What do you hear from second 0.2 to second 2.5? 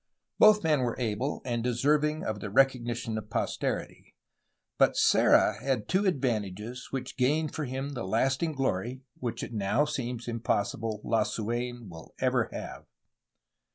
Both men were able, and deserving of the